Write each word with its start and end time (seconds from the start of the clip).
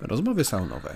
Rozmowy 0.00 0.44
saunowe. 0.44 0.94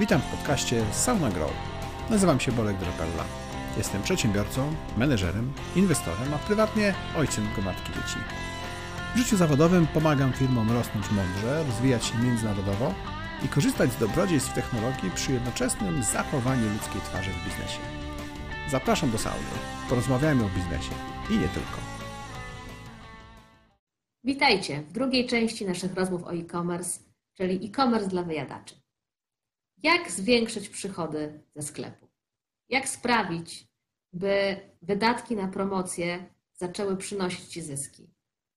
Witam 0.00 0.20
w 0.20 0.24
podcaście 0.24 0.84
Sauna 0.92 1.30
Grow. 1.30 1.50
Nazywam 2.10 2.40
się 2.40 2.52
Bolek 2.52 2.76
Drapella. 2.76 3.24
Jestem 3.76 4.02
przedsiębiorcą, 4.02 4.74
menedżerem, 4.96 5.52
inwestorem, 5.76 6.34
a 6.34 6.38
prywatnie 6.38 6.94
ojcem 7.16 7.48
gromadki 7.54 7.92
dzieci. 7.92 8.18
W 9.14 9.18
życiu 9.18 9.36
zawodowym 9.36 9.86
pomagam 9.86 10.32
firmom 10.32 10.72
rosnąć 10.72 11.10
mądrze, 11.10 11.64
rozwijać 11.64 12.04
się 12.04 12.18
międzynarodowo 12.18 12.94
i 13.44 13.48
korzystać 13.48 13.92
z 13.92 13.96
dobrodziejstw 13.96 14.54
technologii 14.54 15.10
przy 15.14 15.32
jednoczesnym 15.32 16.02
zachowaniu 16.02 16.72
ludzkiej 16.72 17.00
twarzy 17.00 17.30
w 17.30 17.44
biznesie. 17.44 17.99
Zapraszam 18.70 19.10
do 19.10 19.18
sauny. 19.18 19.46
Porozmawiajmy 19.88 20.44
o 20.44 20.48
biznesie 20.48 20.90
i 21.30 21.38
nie 21.38 21.48
tylko. 21.48 21.78
Witajcie 24.24 24.82
w 24.82 24.92
drugiej 24.92 25.26
części 25.26 25.66
naszych 25.66 25.94
rozmów 25.94 26.24
o 26.24 26.32
e-commerce, 26.34 27.00
czyli 27.32 27.66
e-commerce 27.66 28.08
dla 28.08 28.22
wyjadaczy. 28.22 28.74
Jak 29.82 30.10
zwiększyć 30.10 30.68
przychody 30.68 31.42
ze 31.54 31.62
sklepu? 31.62 32.08
Jak 32.68 32.88
sprawić, 32.88 33.68
by 34.12 34.60
wydatki 34.82 35.36
na 35.36 35.48
promocję 35.48 36.26
zaczęły 36.52 36.96
przynosić 36.96 37.46
Ci 37.46 37.62
zyski? 37.62 38.10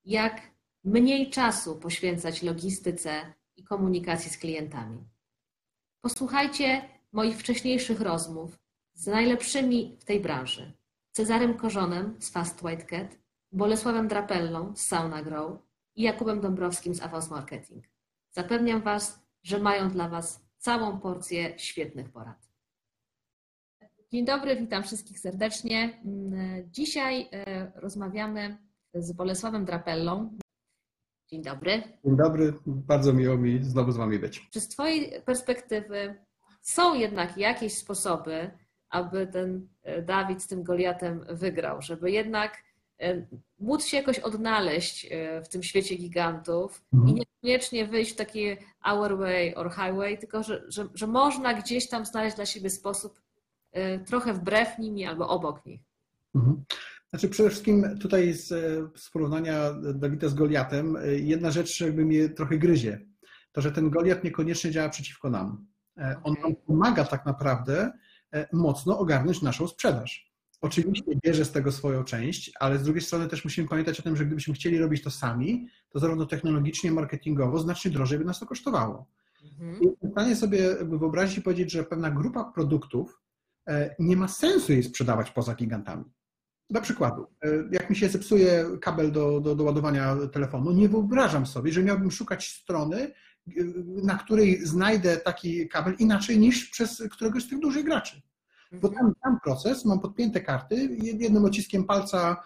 Jak 0.06 0.42
mniej 0.84 1.30
czasu 1.30 1.76
poświęcać 1.76 2.44
logistyce 2.44 3.34
i 3.56 3.64
komunikacji 3.64 4.32
z 4.32 4.38
klientami? 4.38 5.04
Posłuchajcie 6.02 6.90
moich 7.12 7.38
wcześniejszych 7.38 8.02
rozmów 8.02 8.63
z 8.94 9.08
najlepszymi 9.08 9.98
w 10.00 10.06
tej 10.06 10.20
branży. 10.20 10.74
Cezarym 11.12 11.58
Korzonem 11.58 12.16
z 12.20 12.30
Fast 12.30 12.64
White 12.64 12.86
Cat, 12.86 13.18
Bolesławem 13.52 14.08
Drapellą 14.08 14.76
z 14.76 14.82
Sauna 14.82 15.24
Grow 15.24 15.60
i 15.96 16.04
Jakubem 16.04 16.42
Dąbrowskim 16.42 16.96
z 16.96 17.02
Avance 17.02 17.30
Marketing. 17.30 17.86
Zapewniam 18.32 18.82
Was, 18.82 19.20
że 19.44 19.60
mają 19.60 19.90
dla 19.90 20.10
Was 20.10 20.46
całą 20.58 21.00
porcję 21.00 21.60
świetnych 21.60 22.10
porad. 22.10 22.50
Dzień 24.12 24.26
dobry, 24.26 24.56
witam 24.56 24.84
wszystkich 24.84 25.20
serdecznie. 25.20 26.02
Dzisiaj 26.72 27.30
e, 27.32 27.72
rozmawiamy 27.76 28.58
z 28.94 29.12
Bolesławem 29.12 29.66
Drapellą. 29.66 30.38
Dzień 31.30 31.44
dobry. 31.44 31.84
Dzień 32.06 32.18
dobry, 32.18 32.54
bardzo 32.66 33.14
miło 33.14 33.38
mi 33.38 33.64
znowu 33.64 33.92
z 33.92 33.98
Wami 33.98 34.20
być. 34.20 34.50
Czy 34.52 34.62
z 34.62 34.68
Twojej 34.68 35.22
perspektywy 35.22 36.26
są 36.62 36.94
jednak 36.94 37.38
jakieś 37.38 37.78
sposoby, 37.78 38.52
aby 38.94 39.28
ten 39.28 39.68
e, 39.84 40.02
Dawid 40.02 40.44
z 40.44 40.48
tym 40.48 40.64
Goliatem 40.64 41.26
wygrał, 41.30 41.82
żeby 41.82 42.12
jednak 42.12 42.58
e, 43.00 43.26
móc 43.60 43.86
się 43.86 43.98
jakoś 43.98 44.20
odnaleźć 44.20 45.10
w 45.46 45.48
tym 45.48 45.64
świecie 45.64 45.96
gigantów 45.96 46.84
mhm. 46.94 47.10
i 47.12 47.20
niekoniecznie 47.20 47.88
wyjść 47.88 48.14
w 48.14 48.16
taki 48.16 48.58
our 48.86 49.18
way 49.18 49.56
or 49.56 49.72
highway, 49.72 50.18
tylko 50.18 50.44
że, 50.44 50.64
że, 50.68 50.88
że 50.94 51.08
można 51.08 51.54
gdzieś 51.54 51.90
tam 51.90 52.06
znaleźć 52.06 52.36
dla 52.36 52.46
siebie 52.46 52.70
sposób 52.70 53.22
trochę 54.06 54.34
wbrew 54.34 54.80
nimi 54.80 55.06
albo 55.06 55.30
obok 55.30 55.66
nich. 55.66 55.82
Mhm. 56.36 56.64
Znaczy 57.10 57.30
przede 57.30 57.50
wszystkim 57.50 58.00
tutaj 58.00 58.34
z, 58.34 58.48
z 59.00 59.10
porównania 59.10 59.74
Dawida 59.74 60.30
z 60.30 60.34
Goliatem, 60.34 60.98
jedna 61.16 61.52
rzecz 61.52 61.82
jakby 61.82 62.06
mnie 62.06 62.30
trochę 62.30 62.58
gryzie. 62.58 63.00
To, 63.52 63.62
że 63.62 63.72
ten 63.72 63.90
Goliat 63.90 64.24
niekoniecznie 64.24 64.72
działa 64.72 64.90
przeciwko 64.90 65.30
nam. 65.30 65.68
Okay. 65.96 66.16
On 66.24 66.36
nam 66.42 66.56
pomaga 66.56 67.06
tak 67.06 67.26
naprawdę 67.26 67.82
e, 67.82 67.94
mocno 68.54 69.00
ogarnąć 69.00 69.42
naszą 69.42 69.68
sprzedaż. 69.68 70.34
Oczywiście 70.62 71.04
bierze 71.24 71.46
z 71.46 71.52
tego 71.52 71.72
swoją 71.72 72.04
część, 72.04 72.52
ale 72.60 72.80
z 72.80 72.84
drugiej 72.84 73.02
strony 73.02 73.28
też 73.28 73.44
musimy 73.44 73.68
pamiętać 73.68 74.00
o 74.00 74.04
tym, 74.04 74.16
że 74.16 74.26
gdybyśmy 74.26 74.54
chcieli 74.54 74.78
robić 74.78 75.04
to 75.04 75.12
sami, 75.12 75.68
to 75.90 76.00
zarówno 76.00 76.26
technologicznie, 76.26 76.92
marketingowo 76.92 77.60
znacznie 77.60 77.92
drożej 77.92 78.20
by 78.20 78.26
nas 78.26 78.40
to 78.40 78.46
kosztowało. 78.46 79.06
Mhm. 79.44 79.82
I 79.82 80.08
pytanie 80.08 80.36
sobie 80.36 80.76
wyobrazić 80.76 81.38
i 81.38 81.42
powiedzieć, 81.42 81.72
że 81.72 81.84
pewna 81.84 82.12
grupa 82.12 82.44
produktów 82.44 83.24
E, 83.68 83.96
nie 84.00 84.18
ma 84.18 84.28
sensu 84.28 84.72
jej 84.72 84.84
sprzedawać 84.84 85.32
poza 85.32 85.56
gigantami. 85.56 86.04
Dla 86.70 86.82
przykładu, 86.82 87.28
e, 87.44 87.50
jak 87.72 87.90
mi 87.90 87.96
się 87.96 88.10
zepsuje 88.10 88.66
kabel 88.82 89.12
do, 89.12 89.40
do, 89.40 89.56
do 89.56 89.64
ładowania 89.64 90.16
telefonu, 90.34 90.72
nie 90.72 90.90
wyobrażam 90.90 91.46
sobie, 91.46 91.72
że 91.72 91.84
miałbym 91.84 92.12
szukać 92.12 92.48
strony, 92.48 92.98
e, 92.98 93.14
na 94.04 94.18
której 94.18 94.66
znajdę 94.66 95.18
taki 95.18 95.70
kabel 95.70 95.96
inaczej 96.00 96.40
niż 96.40 96.70
przez 96.70 97.04
któregoś 97.12 97.44
z 97.44 97.50
tych 97.50 97.60
dużych 97.60 97.86
graczy. 97.86 98.22
Bo 98.72 98.90
tam, 98.90 99.14
tam 99.24 99.40
proces, 99.44 99.86
mam 99.86 100.00
podpięte 100.00 100.42
karty, 100.42 100.98
jednym 101.02 101.46
odciskiem 101.46 101.84
palca 101.84 102.44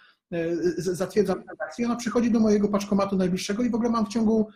zatwierdzam 0.77 1.43
transakcję, 1.43 1.85
ona 1.85 1.95
przychodzi 1.95 2.31
do 2.31 2.39
mojego 2.39 2.67
paczkomatu 2.67 3.17
najbliższego 3.17 3.63
i 3.63 3.69
w 3.69 3.75
ogóle 3.75 3.89
mam 3.89 4.05
w 4.05 4.09
ciągu 4.09 4.49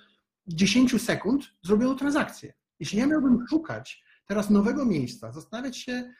10 0.47 1.01
sekund 1.01 1.43
zrobioną 1.63 1.95
transakcję. 1.95 2.53
Jeśli 2.79 2.99
ja 2.99 3.07
miałbym 3.07 3.45
szukać 3.49 4.03
teraz 4.25 4.49
nowego 4.49 4.85
miejsca, 4.85 5.31
zastanawiać 5.31 5.77
się, 5.77 6.13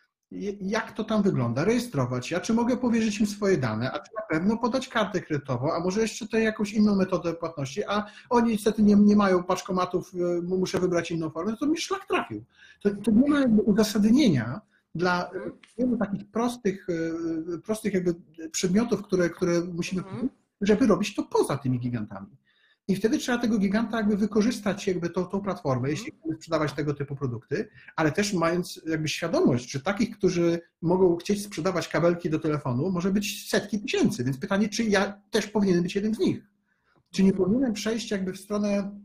jak 0.62 0.92
to 0.92 1.04
tam 1.04 1.24
wygląda, 1.24 1.66
rejestrować, 1.66 2.32
ja 2.32 2.40
czy 2.40 2.54
mogę 2.54 2.78
powierzyć 2.78 3.20
im 3.20 3.28
swoje 3.28 3.58
dane, 3.58 3.92
a 3.92 4.00
czy 4.00 4.12
na 4.16 4.22
pewno 4.22 4.58
podać 4.58 4.88
kartę 4.88 5.22
kredytową, 5.22 5.74
a 5.74 5.80
może 5.80 6.02
jeszcze 6.02 6.26
tutaj 6.26 6.44
jakąś 6.44 6.74
inną 6.74 6.96
metodę 6.96 7.34
płatności, 7.34 7.84
a 7.88 8.06
oni 8.30 8.52
niestety 8.52 8.84
nie, 8.84 8.96
nie 8.96 9.16
mają 9.16 9.44
paczkomatów, 9.44 10.14
y, 10.14 10.42
muszę 10.42 10.80
wybrać 10.80 11.12
inną 11.12 11.30
formę, 11.30 11.58
to 11.58 11.66
mi 11.66 11.78
szlak 11.78 12.08
trafił. 12.08 12.44
To, 12.82 12.90
to 12.90 13.12
nie 13.12 13.30
ma 13.30 13.40
jakby 13.40 13.62
uzasadnienia 13.62 14.62
dla 14.96 15.32
wielu 15.78 15.98
takich 15.98 16.32
prostych, 16.32 16.90
y, 16.90 17.60
prostych 17.66 17.94
jakby 17.94 18.16
przedmiotów, 18.52 19.02
które, 19.02 19.30
które 19.30 19.62
musimy, 19.62 20.02
mhm. 20.02 20.30
żeby 20.62 20.88
robić 20.88 21.16
to 21.16 21.24
poza 21.24 21.58
tymi 21.58 21.80
gigantami. 21.80 22.38
I 22.92 22.96
wtedy 22.96 23.18
trzeba 23.18 23.38
tego 23.38 23.58
giganta 23.58 23.98
jakby 23.98 24.18
wykorzystać 24.18 24.88
jakby 24.88 25.10
tą, 25.10 25.26
tą 25.26 25.42
platformę, 25.42 25.90
mhm. 25.90 25.92
jeśli 25.92 26.12
chcemy 26.12 26.36
sprzedawać 26.36 26.74
tego 26.74 26.94
typu 26.94 27.16
produkty, 27.16 27.70
ale 27.96 28.12
też 28.12 28.34
mając 28.34 28.82
jakby 28.86 29.08
świadomość, 29.08 29.72
że 29.72 29.80
takich, 29.80 30.18
którzy 30.18 30.62
mogą 30.82 31.18
chcieć 31.18 31.44
sprzedawać 31.44 31.88
kabelki 31.88 32.30
do 32.30 32.40
telefonu, 32.40 32.92
może 32.92 33.12
być 33.12 33.50
setki 33.50 33.80
tysięcy. 33.80 34.24
Więc 34.24 34.38
pytanie, 34.38 34.70
czy 34.70 34.84
ja 34.84 35.22
też 35.32 35.48
powinienem 35.48 35.84
być 35.84 35.96
jednym 35.96 36.16
z 36.16 36.20
nich? 36.20 36.44
Czy 37.12 37.24
nie 37.24 37.34
powinienem 37.34 37.74
przejść 37.74 38.12
jakby 38.12 38.34
w 38.34 38.38
stronę 38.38 39.00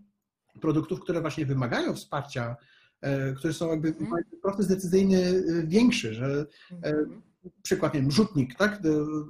produktów, 0.60 1.00
które 1.00 1.20
właśnie 1.20 1.46
wymagają 1.46 1.94
wsparcia, 1.94 2.56
e, 3.00 3.32
które 3.32 3.52
są 3.52 3.70
jakby 3.70 3.88
mhm. 3.88 4.10
mają 4.10 4.24
proces 4.42 4.66
decyzyjny 4.66 5.18
e, 5.18 5.66
większy, 5.66 6.14
że 6.14 6.46
e, 6.82 6.88
mhm. 6.88 7.22
Przykład, 7.62 7.94
nie 7.94 8.00
wiem, 8.00 8.10
rzutnik, 8.10 8.54
tak? 8.54 8.80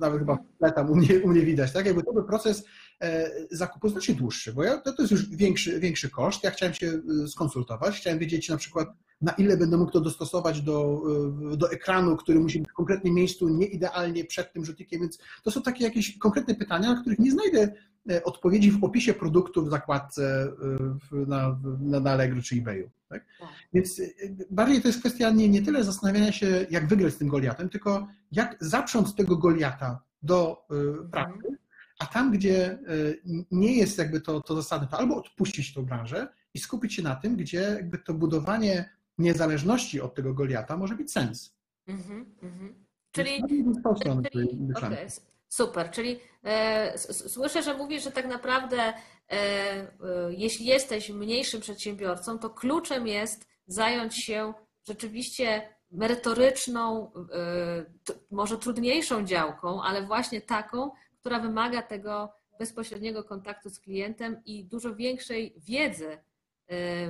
Nawet 0.00 0.18
chyba 0.18 0.38
tam 0.74 0.90
u 0.90 0.96
mnie, 0.96 1.20
u 1.24 1.28
mnie 1.28 1.42
widać, 1.42 1.72
tak? 1.72 1.86
Jakby 1.86 2.02
to 2.02 2.12
był 2.12 2.24
proces 2.24 2.64
E, 3.02 3.30
zakupu 3.50 3.88
znacznie 3.88 4.14
dłuższy, 4.14 4.52
bo 4.52 4.64
ja, 4.64 4.78
to, 4.78 4.92
to 4.92 5.02
jest 5.02 5.12
już 5.12 5.28
większy, 5.28 5.80
większy 5.80 6.10
koszt. 6.10 6.44
Ja 6.44 6.50
chciałem 6.50 6.74
się 6.74 7.00
e, 7.24 7.28
skonsultować, 7.28 7.96
chciałem 7.96 8.18
wiedzieć 8.18 8.48
na 8.48 8.56
przykład, 8.56 8.88
na 9.20 9.32
ile 9.32 9.56
będę 9.56 9.76
mógł 9.76 9.90
to 9.90 10.00
dostosować 10.00 10.62
do, 10.62 11.02
e, 11.52 11.56
do 11.56 11.70
ekranu, 11.70 12.16
który 12.16 12.40
musi 12.40 12.58
być 12.58 12.68
w 12.68 12.72
konkretnym 12.72 13.14
miejscu, 13.14 13.48
nie 13.48 13.66
idealnie 13.66 14.24
przed 14.24 14.52
tym 14.52 14.64
rzutnikiem, 14.64 15.00
więc 15.00 15.18
to 15.42 15.50
są 15.50 15.62
takie 15.62 15.84
jakieś 15.84 16.18
konkretne 16.18 16.54
pytania, 16.54 16.94
na 16.94 17.00
których 17.00 17.18
nie 17.18 17.30
znajdę 17.30 17.72
odpowiedzi 18.24 18.70
w 18.70 18.84
opisie 18.84 19.14
produktu 19.14 19.64
w 19.64 19.70
zakładce 19.70 20.52
na, 21.12 21.58
na, 21.80 22.00
na 22.00 22.10
Allegro 22.10 22.42
czy 22.42 22.56
eBayu. 22.56 22.90
Tak? 23.08 23.24
tak? 23.40 23.48
Więc 23.72 24.00
bardziej 24.50 24.82
to 24.82 24.88
jest 24.88 25.00
kwestia 25.00 25.30
nie, 25.30 25.48
nie 25.48 25.62
tyle 25.62 25.84
zastanawiania 25.84 26.32
się, 26.32 26.66
jak 26.70 26.88
wygrać 26.88 27.14
z 27.14 27.18
tym 27.18 27.28
Goliatem, 27.28 27.68
tylko 27.68 28.08
jak 28.32 28.56
zaprząc 28.60 29.14
tego 29.14 29.36
Goliata 29.36 30.02
do 30.22 30.66
pracy, 31.10 31.32
mhm 31.34 31.56
a 31.98 32.06
tam, 32.06 32.30
gdzie 32.30 32.70
e, 32.70 32.78
nie 33.50 33.76
jest 33.76 33.98
jakby 33.98 34.20
to, 34.20 34.40
to 34.40 34.56
zasadne, 34.56 34.88
to 34.88 34.98
albo 34.98 35.16
odpuścić 35.16 35.74
tą 35.74 35.84
branżę 35.84 36.28
i 36.54 36.58
skupić 36.58 36.94
się 36.94 37.02
na 37.02 37.16
tym, 37.16 37.36
gdzie 37.36 37.60
jakby 37.60 37.98
to 37.98 38.14
budowanie 38.14 38.90
niezależności 39.18 40.00
od 40.00 40.14
tego 40.14 40.34
Goliata 40.34 40.76
może 40.76 40.96
mieć 40.96 41.12
sens. 41.12 41.56
Mm-hmm, 41.88 42.24
mm-hmm. 42.42 42.72
Czyli, 43.12 43.42
czyli 43.48 43.64
okay, 43.84 45.06
super, 45.48 45.90
czyli 45.90 46.20
e, 46.44 46.98
słyszę, 46.98 47.62
że 47.62 47.74
mówisz, 47.74 48.04
że 48.04 48.10
tak 48.10 48.26
naprawdę 48.26 48.78
e, 48.82 48.92
e, 49.30 49.92
jeśli 50.30 50.66
jesteś 50.66 51.10
mniejszym 51.10 51.60
przedsiębiorcą, 51.60 52.38
to 52.38 52.50
kluczem 52.50 53.06
jest 53.06 53.48
zająć 53.66 54.24
się 54.24 54.54
rzeczywiście 54.88 55.76
merytoryczną, 55.90 57.12
może 58.30 58.58
trudniejszą 58.58 59.24
działką, 59.24 59.82
ale 59.82 60.02
właśnie 60.02 60.40
taką, 60.40 60.90
która 61.20 61.40
wymaga 61.40 61.82
tego 61.82 62.32
bezpośredniego 62.58 63.24
kontaktu 63.24 63.70
z 63.70 63.80
klientem 63.80 64.42
i 64.44 64.64
dużo 64.64 64.94
większej 64.94 65.54
wiedzy 65.58 66.18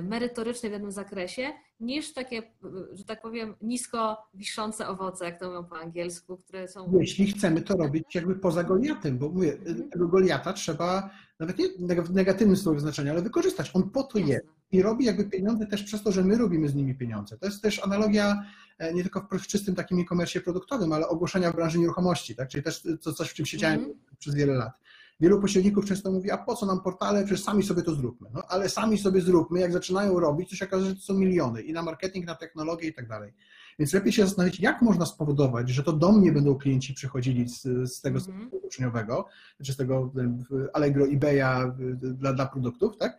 merytorycznej 0.03 0.71
w 0.71 0.75
danym 0.75 0.91
zakresie, 0.91 1.53
niż 1.79 2.13
takie, 2.13 2.43
że 2.91 3.03
tak 3.03 3.21
powiem, 3.21 3.55
nisko 3.61 4.17
wiszące 4.33 4.87
owoce, 4.87 5.25
jak 5.25 5.39
to 5.39 5.47
mówią 5.47 5.63
po 5.63 5.79
angielsku, 5.79 6.37
które 6.37 6.67
są. 6.67 6.97
Jeśli 6.99 7.27
chcemy 7.27 7.61
to 7.61 7.77
robić 7.77 8.15
jakby 8.15 8.35
poza 8.35 8.63
Goliatem, 8.63 9.17
bo 9.17 9.29
mówię, 9.29 9.53
mhm. 9.53 9.89
tego 9.89 10.07
Goliata 10.07 10.53
trzeba 10.53 11.09
nawet 11.39 11.57
nie 11.57 11.69
w 12.03 12.13
negatywnym 12.13 12.57
słowie 12.57 12.79
znaczeniu, 12.79 13.11
ale 13.11 13.21
wykorzystać. 13.21 13.71
On 13.73 13.89
po 13.89 14.03
to 14.03 14.19
jest. 14.19 14.45
i 14.71 14.81
robi 14.81 15.05
jakby 15.05 15.25
pieniądze 15.25 15.65
też 15.67 15.83
przez 15.83 16.03
to, 16.03 16.11
że 16.11 16.23
my 16.23 16.37
robimy 16.37 16.69
z 16.69 16.75
nimi 16.75 16.95
pieniądze. 16.95 17.37
To 17.37 17.45
jest 17.45 17.61
też 17.61 17.83
analogia 17.83 18.43
e, 18.77 18.93
nie 18.93 19.01
tylko 19.03 19.27
w 19.31 19.47
czystym 19.47 19.75
takim 19.75 19.99
e-commerce 19.99 20.41
produktowym, 20.41 20.93
ale 20.93 21.07
ogłoszenia 21.07 21.51
w 21.51 21.55
branży 21.55 21.79
nieruchomości, 21.79 22.35
tak? 22.35 22.49
czyli 22.49 22.63
też 22.63 22.87
to 23.01 23.13
coś, 23.13 23.29
w 23.29 23.33
czym 23.33 23.45
siedziałem 23.45 23.79
mm. 23.79 23.93
przez 24.19 24.35
wiele 24.35 24.53
lat. 24.53 24.71
Wielu 25.19 25.41
pośredników 25.41 25.85
często 25.85 26.11
mówi, 26.11 26.31
a 26.31 26.37
po 26.37 26.55
co 26.55 26.65
nam 26.65 26.81
portale, 26.81 27.25
przecież 27.25 27.43
sami 27.43 27.63
sobie 27.63 27.83
to 27.83 27.95
zróbmy. 27.95 28.29
No 28.33 28.43
ale 28.47 28.69
sami 28.69 28.97
sobie 28.97 29.21
zróbmy, 29.21 29.59
jak 29.59 29.71
zaczynają 29.71 30.19
robić, 30.19 30.49
to 30.49 30.55
się 30.55 30.65
okazuje, 30.65 30.89
że 30.89 30.95
to 30.95 31.01
są 31.01 31.13
miliony 31.13 31.61
i 31.61 31.73
na 31.73 31.81
marketing, 31.81 32.25
na 32.25 32.35
technologię 32.35 32.87
i 32.87 32.93
tak 32.93 33.07
dalej. 33.07 33.33
Więc 33.79 33.93
lepiej 33.93 34.13
się 34.13 34.25
zastanowić, 34.25 34.59
jak 34.59 34.81
można 34.81 35.05
spowodować, 35.05 35.69
że 35.69 35.83
to 35.83 35.93
do 35.93 36.11
mnie 36.11 36.31
będą 36.31 36.55
klienci 36.55 36.93
przychodzili 36.93 37.49
z, 37.49 37.61
z 37.93 38.01
tego 38.01 38.19
mm 38.27 38.49
-hmm. 38.49 38.57
uczniowego, 38.63 39.27
czy 39.63 39.73
z 39.73 39.77
tego 39.77 40.13
Allegro, 40.73 41.05
eBaya 41.05 41.71
dla, 41.99 42.33
dla 42.33 42.45
produktów, 42.45 42.97
tak? 42.97 43.17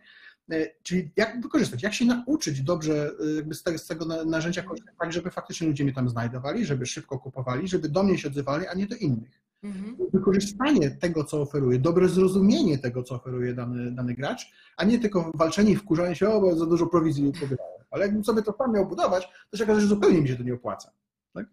E, 0.51 0.67
czyli 0.83 1.11
jak 1.15 1.41
wykorzystać, 1.41 1.83
jak 1.83 1.93
się 1.93 2.05
nauczyć 2.05 2.61
dobrze 2.61 3.11
e, 3.25 3.35
jakby 3.35 3.55
z, 3.55 3.63
tego, 3.63 3.77
z 3.77 3.87
tego 3.87 4.05
narzędzia 4.25 4.63
korzystać, 4.63 4.95
tak 4.99 5.13
żeby 5.13 5.31
faktycznie 5.31 5.67
ludzie 5.67 5.83
mnie 5.83 5.93
tam 5.93 6.09
znajdowali, 6.09 6.65
żeby 6.65 6.85
szybko 6.85 7.19
kupowali, 7.19 7.67
żeby 7.67 7.89
do 7.89 8.03
mnie 8.03 8.17
się 8.17 8.27
odzywali, 8.27 8.67
a 8.67 8.73
nie 8.73 8.87
do 8.87 8.95
innych. 8.95 9.41
Mhm. 9.63 9.97
Wykorzystanie 10.13 10.91
tego, 10.91 11.23
co 11.23 11.41
oferuje, 11.41 11.79
dobre 11.79 12.09
zrozumienie 12.09 12.77
tego, 12.77 13.03
co 13.03 13.15
oferuje 13.15 13.53
dany, 13.53 13.91
dany 13.91 14.13
gracz, 14.13 14.51
a 14.77 14.83
nie 14.83 14.99
tylko 14.99 15.31
walczenie 15.35 15.71
i 15.71 15.75
wkurzanie 15.75 16.15
się, 16.15 16.29
o, 16.29 16.41
bo 16.41 16.55
za 16.55 16.65
dużo 16.65 16.87
prowizji 16.87 17.31
pobierają. 17.33 17.79
Ale 17.91 18.05
jakbym 18.05 18.23
sobie 18.23 18.41
to 18.41 18.53
sam 18.57 18.73
miał 18.73 18.87
budować, 18.87 19.29
to 19.51 19.57
się 19.57 19.63
okaże, 19.63 19.81
że 19.81 19.87
zupełnie 19.87 20.21
mi 20.21 20.27
się 20.27 20.35
to 20.35 20.43
nie 20.43 20.53
opłaca. 20.53 20.91
Tak? 21.33 21.45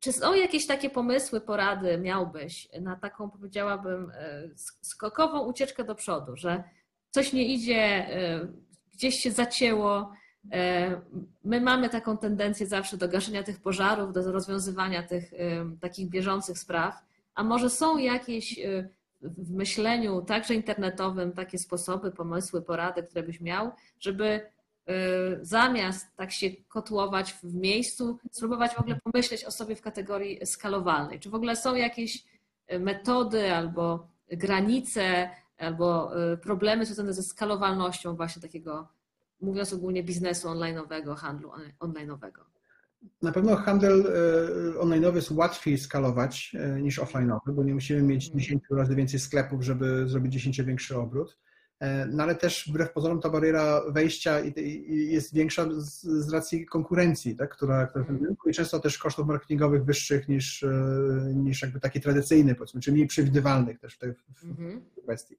Czy 0.00 0.12
są 0.12 0.34
jakieś 0.34 0.66
takie 0.66 0.90
pomysły, 0.90 1.40
porady 1.40 1.98
miałbyś 1.98 2.68
na 2.80 2.96
taką, 2.96 3.30
powiedziałabym, 3.30 4.10
e, 4.14 4.48
skokową 4.82 5.46
ucieczkę 5.46 5.84
do 5.84 5.94
przodu, 5.94 6.36
że 6.36 6.64
coś 7.10 7.32
nie 7.32 7.54
idzie, 7.54 7.76
e, 7.76 8.48
gdzieś 8.92 9.14
się 9.14 9.30
zacięło. 9.30 10.12
E, 10.52 11.00
my 11.44 11.60
mamy 11.60 11.88
taką 11.88 12.18
tendencję 12.18 12.66
zawsze 12.66 12.96
do 12.96 13.08
gaszenia 13.08 13.42
tych 13.42 13.60
pożarów, 13.60 14.12
do 14.12 14.32
rozwiązywania 14.32 15.02
tych 15.02 15.32
takich 15.80 16.10
bieżących 16.10 16.58
spraw, 16.58 17.04
a 17.34 17.44
może 17.44 17.70
są 17.70 17.98
jakieś 17.98 18.60
w 19.22 19.50
myśleniu 19.50 20.22
także 20.22 20.54
internetowym 20.54 21.32
takie 21.32 21.58
sposoby, 21.58 22.10
pomysły, 22.10 22.62
porady, 22.62 23.02
które 23.02 23.22
byś 23.22 23.40
miał, 23.40 23.70
żeby 24.00 24.50
zamiast 25.42 26.16
tak 26.16 26.32
się 26.32 26.50
kotłować 26.68 27.32
w 27.32 27.54
miejscu, 27.54 28.18
spróbować 28.30 28.74
w 28.74 28.80
ogóle 28.80 29.00
pomyśleć 29.04 29.44
o 29.44 29.50
sobie 29.50 29.76
w 29.76 29.82
kategorii 29.82 30.46
skalowalnej. 30.46 31.20
Czy 31.20 31.30
w 31.30 31.34
ogóle 31.34 31.56
są 31.56 31.74
jakieś 31.74 32.24
metody 32.80 33.54
albo 33.54 34.08
granice 34.28 35.30
albo 35.58 36.10
problemy 36.42 36.86
związane 36.86 37.12
ze 37.12 37.22
skalowalnością 37.22 38.16
właśnie 38.16 38.42
takiego, 38.42 38.88
mówiąc 39.44 39.72
ogólnie, 39.72 40.04
biznesu 40.04 40.48
online'owego, 40.48 41.16
handlu 41.16 41.50
online'owego? 41.80 42.40
Na 43.22 43.32
pewno 43.32 43.56
handel 43.56 44.06
y, 44.76 44.78
online'owy 44.78 45.14
jest 45.14 45.30
łatwiej 45.30 45.78
skalować 45.78 46.56
y, 46.78 46.82
niż 46.82 46.98
offline'owy, 46.98 47.52
bo 47.52 47.64
nie 47.64 47.74
musimy 47.74 48.02
mieć 48.02 48.28
10 48.28 48.62
mhm. 48.62 48.80
razy 48.80 48.94
więcej 48.94 49.20
sklepów, 49.20 49.62
żeby 49.62 50.08
zrobić 50.08 50.32
10 50.32 50.62
większy 50.62 50.96
obrót. 50.96 51.38
E, 51.80 52.06
no 52.06 52.22
ale 52.22 52.34
też 52.34 52.68
wbrew 52.68 52.92
pozorom 52.92 53.20
ta 53.20 53.30
bariera 53.30 53.82
wejścia 53.90 54.40
jest 54.88 55.34
większa 55.34 55.66
z, 55.76 56.32
racji 56.32 56.66
konkurencji, 56.66 57.36
tak, 57.36 57.56
która, 57.56 57.86
która 57.86 58.04
w 58.04 58.06
tym 58.06 58.24
rynku 58.24 58.48
i 58.48 58.52
często 58.52 58.80
też 58.80 58.98
kosztów 58.98 59.26
marketingowych 59.26 59.84
wyższych 59.84 60.28
niż, 60.28 60.64
niż 61.34 61.62
jakby 61.62 61.80
takie 61.80 62.00
tradycyjne, 62.00 62.54
powiedzmy, 62.54 62.80
czy 62.80 62.92
mniej 62.92 63.06
przewidywalnych 63.06 63.78
też 63.78 63.94
w 63.94 63.98
tej 63.98 64.12
w, 64.12 64.44
mhm. 64.44 64.84
kwestii. 65.02 65.36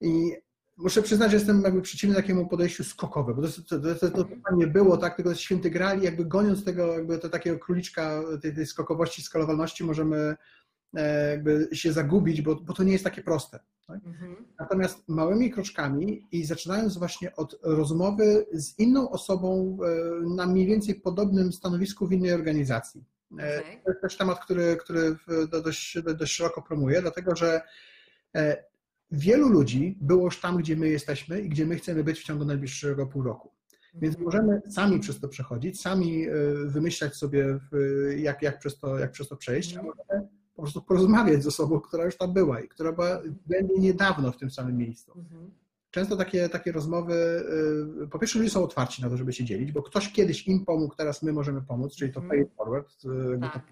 I 0.00 0.32
muszę 0.78 1.02
przyznać, 1.02 1.30
że 1.30 1.36
jestem 1.36 1.62
jakby 1.62 1.82
przeciwny 1.82 2.16
takiemu 2.16 2.46
podejściu 2.46 2.84
skokowemu, 2.84 3.42
bo 3.42 3.48
to, 3.48 3.80
to, 3.80 4.10
to, 4.10 4.24
to, 4.24 4.56
nie 4.56 4.66
było 4.66 4.96
tak, 4.96 5.16
tylko 5.16 5.34
święty 5.34 5.70
grali, 5.70 6.04
jakby 6.04 6.24
goniąc 6.24 6.64
tego, 6.64 6.92
jakby 6.92 7.18
to 7.18 7.28
takiego 7.28 7.58
króliczka 7.58 8.22
tej, 8.42 8.54
tej 8.54 8.66
skokowości, 8.66 9.22
skalowalności 9.22 9.84
możemy 9.84 10.36
e, 10.94 11.30
jakby 11.30 11.68
się 11.72 11.92
zagubić, 11.92 12.42
bo, 12.42 12.56
bo 12.56 12.72
to 12.72 12.82
nie 12.82 12.92
jest 12.92 13.04
takie 13.04 13.22
proste. 13.22 13.58
Tak? 13.86 14.00
Mhm. 14.06 14.36
Natomiast 14.60 15.08
małymi 15.08 15.50
kroczkami 15.50 16.26
i 16.32 16.44
zaczynając 16.44 16.98
właśnie 16.98 17.36
od 17.36 17.58
rozmowy 17.62 18.46
z 18.52 18.78
inną 18.78 19.10
osobą 19.10 19.78
e, 19.84 20.34
na 20.36 20.46
mniej 20.46 20.66
więcej 20.66 20.94
podobnym 20.94 21.52
stanowisku 21.52 22.06
w 22.06 22.12
innej 22.12 22.32
organizacji. 22.32 23.04
E, 23.38 23.60
okay. 23.60 23.80
To 23.84 23.90
jest 23.90 24.02
też 24.02 24.16
temat, 24.16 24.44
który, 24.44 24.76
który 24.76 25.16
dość, 25.64 25.98
dość 26.18 26.32
szeroko 26.32 26.62
promuję, 26.62 27.02
dlatego 27.02 27.36
że 27.36 27.60
wielu 29.10 29.48
ludzi 29.48 29.98
było 30.00 30.24
już 30.24 30.40
tam, 30.40 30.56
gdzie 30.56 30.76
my 30.76 30.88
jesteśmy 30.88 31.40
i 31.40 31.48
gdzie 31.48 31.66
my 31.66 31.76
chcemy 31.76 32.04
być 32.04 32.20
w 32.20 32.24
ciągu 32.24 32.44
najbliższego 32.44 33.06
pół 33.06 33.22
roku. 33.22 33.50
Więc 33.94 34.16
mhm. 34.16 34.24
możemy 34.24 34.62
sami 34.70 35.00
przez 35.00 35.20
to 35.20 35.28
przechodzić, 35.28 35.80
sami 35.80 36.26
e, 36.26 36.32
wymyślać 36.64 37.14
sobie, 37.14 37.58
jak, 38.16 38.42
jak, 38.42 38.58
przez, 38.58 38.78
to, 38.78 38.98
jak 38.98 39.10
przez 39.10 39.28
to 39.28 39.36
przejść, 39.36 39.76
a 39.76 39.80
mhm. 39.80 39.96
możemy 39.96 40.28
po 40.54 40.62
prostu 40.62 40.82
porozmawiać 40.82 41.42
z 41.42 41.46
osobą, 41.46 41.80
która 41.80 42.04
już 42.04 42.16
tam 42.16 42.32
była 42.32 42.60
i 42.60 42.68
która 42.68 42.92
była 42.92 43.22
niedawno 43.78 44.32
w 44.32 44.36
tym 44.36 44.50
samym 44.50 44.76
miejscu. 44.76 45.24
Mhm 45.88 45.98
często 45.98 46.16
takie, 46.16 46.48
takie 46.48 46.72
rozmowy, 46.72 47.14
y, 48.04 48.08
po 48.08 48.18
pierwsze 48.18 48.38
ludzie 48.38 48.50
są 48.50 48.64
otwarci 48.64 49.02
na 49.02 49.10
to, 49.10 49.16
żeby 49.16 49.32
się 49.32 49.44
dzielić, 49.44 49.72
bo 49.72 49.82
ktoś 49.82 50.12
kiedyś 50.12 50.48
im 50.48 50.64
pomógł, 50.64 50.94
teraz 50.94 51.22
my 51.22 51.32
możemy 51.32 51.62
pomóc, 51.62 51.96
czyli 51.96 52.12
to 52.12 52.20
pay 52.20 52.46
forward, 52.56 53.04
y, 53.04 53.38
tak. 53.40 53.62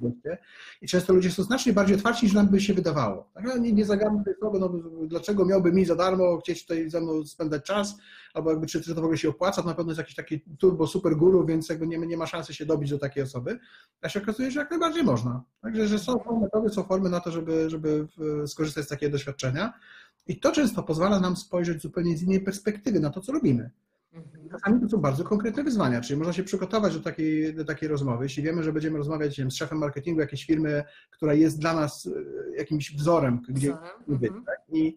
I 0.82 0.88
często 0.88 1.12
ludzie 1.12 1.30
są 1.30 1.42
znacznie 1.42 1.72
bardziej 1.72 1.96
otwarci 1.96 2.26
niż 2.26 2.34
nam 2.34 2.48
by 2.48 2.60
się 2.60 2.74
wydawało. 2.74 3.30
Tak? 3.34 3.44
No, 3.44 3.56
nie, 3.56 3.72
nie 3.72 3.84
zagadam 3.84 4.24
tej 4.24 4.34
słowy, 4.34 4.58
no, 4.58 4.68
dlaczego 5.06 5.44
miałby 5.44 5.72
mi 5.72 5.84
za 5.84 5.96
darmo 5.96 6.38
chcieć 6.38 6.62
tutaj 6.62 6.90
ze 6.90 7.00
mną 7.00 7.24
spędzać 7.24 7.64
czas, 7.64 7.96
albo 8.34 8.50
jakby 8.50 8.66
czy, 8.66 8.82
czy 8.82 8.94
to 8.94 9.00
w 9.00 9.04
ogóle 9.04 9.18
się 9.18 9.28
opłaca, 9.28 9.62
to 9.62 9.68
na 9.68 9.74
pewno 9.74 9.90
jest 9.90 9.98
jakiś 9.98 10.14
taki 10.14 10.40
turbo 10.58 10.86
super 10.86 11.16
guru, 11.16 11.46
więc 11.46 11.68
jakby 11.68 11.86
nie, 11.86 11.98
nie 11.98 12.16
ma 12.16 12.26
szansy 12.26 12.54
się 12.54 12.66
dobić 12.66 12.90
do 12.90 12.98
takiej 12.98 13.22
osoby. 13.22 13.58
A 14.02 14.08
się 14.08 14.22
okazuje, 14.22 14.50
że 14.50 14.60
jak 14.60 14.70
najbardziej 14.70 15.04
można. 15.04 15.42
Także, 15.62 15.88
że 15.88 15.98
są 15.98 16.40
metody, 16.40 16.68
są 16.68 16.82
formy 16.82 17.10
na 17.10 17.20
to, 17.20 17.30
żeby, 17.30 17.70
żeby 17.70 18.08
skorzystać 18.46 18.84
z 18.84 18.88
takiego 18.88 19.12
doświadczenia. 19.12 19.72
I 20.26 20.40
to 20.40 20.52
często 20.52 20.82
pozwala 20.82 21.20
nam 21.20 21.36
spojrzeć 21.36 21.82
zupełnie 21.82 22.16
z 22.16 22.22
innej 22.22 22.40
perspektywy 22.40 23.00
na 23.00 23.10
to, 23.10 23.20
co 23.20 23.32
robimy. 23.32 23.70
Mhm. 24.12 24.48
Czasami 24.48 24.80
to 24.80 24.88
są 24.88 24.98
bardzo 24.98 25.24
konkretne 25.24 25.64
wyzwania, 25.64 26.00
czyli 26.00 26.18
można 26.18 26.32
się 26.32 26.42
przygotować 26.42 26.94
do 26.94 27.00
takiej, 27.00 27.54
do 27.54 27.64
takiej 27.64 27.88
rozmowy. 27.88 28.24
Jeśli 28.24 28.42
wiemy, 28.42 28.62
że 28.62 28.72
będziemy 28.72 28.98
rozmawiać 28.98 29.38
wiem, 29.38 29.50
z 29.50 29.56
szefem 29.56 29.78
marketingu 29.78 30.20
jakiejś 30.20 30.44
firmy, 30.44 30.84
która 31.10 31.34
jest 31.34 31.58
dla 31.60 31.74
nas 31.74 32.06
e, 32.06 32.56
jakimś 32.58 32.96
wzorem, 32.96 33.42
gdzie 33.48 33.76
być, 34.08 34.30
mhm. 34.30 34.44
tak? 34.44 34.58
I 34.72 34.96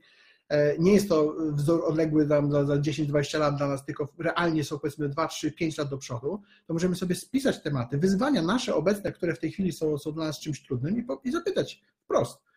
e, 0.49 0.77
nie 0.77 0.93
jest 0.93 1.09
to 1.09 1.35
wzór 1.51 1.85
odległy 1.85 2.27
tam 2.27 2.51
za, 2.51 2.65
za 2.65 2.75
10-20 2.75 3.39
lat 3.39 3.55
dla 3.55 3.67
nas, 3.67 3.85
tylko 3.85 4.07
realnie 4.17 4.63
są 4.63 4.79
powiedzmy 4.79 5.09
2, 5.09 5.27
3, 5.27 5.51
5 5.51 5.77
lat 5.77 5.89
do 5.89 5.97
przodu, 5.97 6.41
to 6.67 6.73
możemy 6.73 6.95
sobie 6.95 7.15
spisać 7.15 7.61
tematy, 7.61 7.97
wyzwania 7.97 8.41
nasze 8.41 8.75
obecne, 8.75 9.11
które 9.11 9.35
w 9.35 9.39
tej 9.39 9.51
chwili 9.51 9.71
są, 9.71 9.97
są 9.97 10.11
dla 10.11 10.25
nas 10.25 10.39
czymś 10.39 10.63
trudnym 10.63 10.97
i, 10.97 11.03
po, 11.03 11.21
i 11.23 11.31
zapytać 11.31 11.81
wprost, 12.03 12.48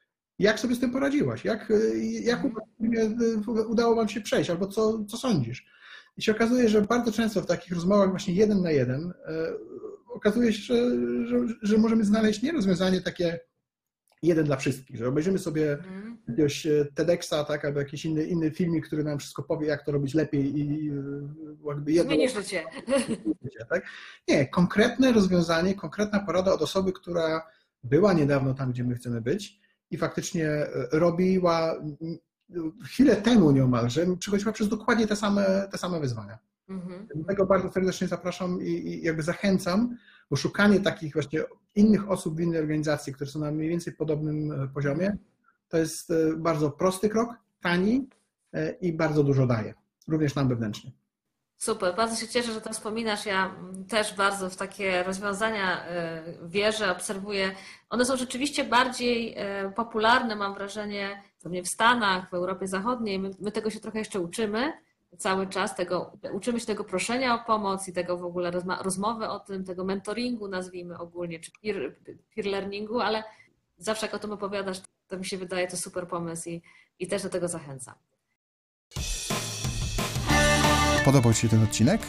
jak 0.43 0.61
sobie 0.61 0.75
z 0.75 0.81
tym 0.81 0.91
poradziłaś? 0.91 1.45
Jak, 1.45 1.71
y, 1.71 2.01
jak 2.25 2.45
y, 2.45 2.51
udało 3.69 3.97
Wam 3.97 4.09
się 4.09 4.21
przejść? 4.21 4.51
Albo 4.51 4.67
co, 4.67 5.05
co 5.05 5.17
sądzisz? 5.17 5.67
I 6.17 6.23
się 6.23 6.33
okazuje, 6.33 6.69
że 6.69 6.83
bardzo 6.83 7.13
często 7.13 7.43
w 7.43 7.47
takich 7.47 7.73
rozmowach 7.73 8.11
właśnie 8.11 8.35
jeden 8.35 8.63
na 8.63 8.71
jeden 8.71 9.11
y, 9.11 9.13
okazuje 10.15 10.53
się, 10.53 10.61
że, 10.61 10.89
że, 11.27 11.55
że 11.63 11.79
możemy 11.79 12.05
znaleźć 12.05 12.43
nie 12.43 12.53
rozwiązanie 12.53 13.01
takie 13.01 13.41
jeden 14.23 14.45
dla 14.45 14.57
wszystkich, 14.57 14.97
że 14.97 15.09
obejrzymy 15.09 15.39
sobie 15.39 15.73
mm. 15.73 16.19
jakiegoś 16.29 16.67
TEDxa, 16.95 17.45
tak, 17.49 17.65
albo 17.65 17.79
jakiś 17.79 18.05
inny, 18.05 18.25
inny 18.25 18.51
filmik, 18.51 18.87
który 18.87 19.05
nam 19.05 19.19
wszystko 19.19 19.43
powie, 19.43 19.67
jak 19.67 19.85
to 19.87 19.93
robić 19.93 20.15
lepiej 20.15 20.59
i 20.59 20.91
jakby 21.67 21.93
jedno... 21.93 22.11
Zmienisz 22.11 22.35
życie. 22.35 22.65
Tak? 23.69 23.87
Nie, 24.29 24.47
konkretne 24.47 25.13
rozwiązanie, 25.13 25.75
konkretna 25.75 26.21
porada 26.21 26.53
od 26.53 26.63
osoby, 26.63 26.93
która 26.93 27.47
była 27.85 28.13
niedawno 28.13 28.55
tam, 28.55 28.73
gdzie 28.73 28.85
my 28.85 28.95
chcemy 28.95 29.21
być 29.21 29.62
i 29.93 29.99
faktycznie 29.99 30.49
e, 30.49 30.69
robiła 30.93 31.75
chwilę 32.85 33.17
temu 33.17 33.51
nieomalże, 33.51 34.07
przechodziła 34.19 34.53
przez 34.53 34.69
dokładnie 34.69 35.07
te 35.07 35.17
same, 35.17 35.69
te 35.71 35.79
same 35.79 36.01
wyzwania. 36.01 36.39
Mhm. 36.69 37.07
Dlatego 37.15 37.47
bardzo 37.47 37.73
serdecznie 37.73 38.09
zapraszam 38.09 38.63
i, 38.63 38.69
i, 38.69 39.03
jakby 39.03 39.23
zachęcam, 39.23 39.97
bo 40.31 40.37
szukanie 40.37 40.81
takich 40.81 41.13
właśnie 41.13 41.45
innych 41.75 42.11
osób 42.11 42.37
w 42.37 42.41
innej 42.41 42.61
organizacji, 42.61 43.13
które 43.13 43.31
są 43.31 43.41
na 43.41 43.51
mniej 43.51 43.69
więcej 43.69 43.93
podobnym 43.93 44.53
e, 44.53 44.69
poziomie, 44.69 45.17
to 45.69 45.79
jest 45.79 46.11
e, 46.11 46.37
bardzo 46.37 46.71
prosty 46.71 47.09
krok, 47.09 47.31
tani 47.61 48.09
i 48.81 48.93
bardzo 48.93 49.25
dużo 49.25 49.47
daje, 49.47 49.75
również 50.09 50.35
nam 50.35 50.49
wewnętrznie. 50.49 50.93
Super, 51.63 51.95
bardzo 51.95 52.17
się 52.17 52.29
cieszę, 52.29 52.53
że 52.53 52.61
to 52.61 52.73
wspominasz. 52.73 53.27
Ja 53.27 53.55
też 53.89 54.15
bardzo 54.15 54.51
w 54.51 54.57
takie 54.57 55.03
rozwiązania 55.03 55.85
e, 55.85 56.23
wierzę, 56.43 56.93
obserwuję. 56.93 57.55
One 57.91 58.05
są 58.05 58.17
rzeczywiście 58.17 58.65
bardziej 58.65 59.35
e, 59.37 59.73
popularne, 59.77 60.37
mam 60.37 60.55
wrażenie, 60.55 61.23
pewnie 61.43 61.63
w 61.63 61.69
Stanach, 61.69 62.31
w 62.31 62.35
Europie 62.35 62.69
Zachodniej. 62.69 63.19
My, 63.19 63.31
my, 63.41 63.53
tego 63.53 63.71
się 63.71 63.81
trochę 63.81 63.99
jeszcze 63.99 64.21
uczymy 64.21 64.73
cały 65.19 65.47
czas, 65.47 65.77
tego, 65.77 66.13
uczymy 66.33 66.61
się 66.61 66.67
tego 66.67 66.85
proszenia 66.85 67.35
o 67.35 67.45
pomoc 67.47 67.89
i 67.89 67.93
tego 67.93 68.17
w 68.17 68.25
ogóle 68.25 68.51
rozmowy 68.83 69.29
o 69.29 69.41
tym, 69.41 69.65
tego 69.65 69.85
mentoringu 69.85 70.49
nazwijmy 70.49 70.99
ogólnie, 70.99 71.41
czy 71.41 71.51
peer, 71.63 71.97
peer 72.35 72.47
learningu, 72.47 73.01
ale 73.01 73.25
zawsze 73.79 74.07
jak 74.07 74.15
o 74.15 74.19
tym 74.19 74.33
opowiadasz, 74.33 74.81
to 75.09 75.17
mi 75.19 75.25
się 75.25 75.39
wydaje 75.39 75.67
to 75.67 75.77
super 75.77 76.09
pomysł 76.09 76.49
i, 76.49 76.63
i 76.99 77.07
też 77.07 77.23
do 77.23 77.29
tego 77.29 77.49
zachęcam. 77.49 77.95
Podobał 81.05 81.35
Ci 81.35 81.41
się 81.41 81.49
ten 81.49 81.63
odcinek? 81.63 82.01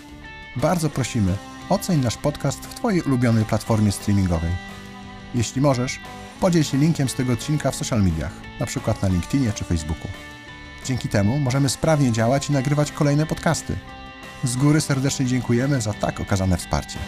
Bardzo 0.55 0.89
prosimy, 0.89 1.35
oceń 1.69 1.99
nasz 1.99 2.17
podcast 2.17 2.65
w 2.65 2.75
Twojej 2.75 3.01
ulubionej 3.01 3.45
platformie 3.45 3.91
streamingowej. 3.91 4.51
Jeśli 5.35 5.61
możesz, 5.61 5.99
podziel 6.41 6.63
się 6.63 6.77
linkiem 6.77 7.09
z 7.09 7.13
tego 7.13 7.33
odcinka 7.33 7.71
w 7.71 7.75
social 7.75 8.03
mediach, 8.03 8.31
na 8.59 8.65
przykład 8.65 9.01
na 9.01 9.07
LinkedInie 9.07 9.51
czy 9.53 9.63
Facebooku. 9.63 10.07
Dzięki 10.85 11.09
temu 11.09 11.39
możemy 11.39 11.69
sprawnie 11.69 12.11
działać 12.11 12.49
i 12.49 12.53
nagrywać 12.53 12.91
kolejne 12.91 13.25
podcasty. 13.25 13.75
Z 14.43 14.55
góry 14.55 14.81
serdecznie 14.81 15.25
dziękujemy 15.25 15.81
za 15.81 15.93
tak 15.93 16.19
okazane 16.19 16.57
wsparcie. 16.57 16.99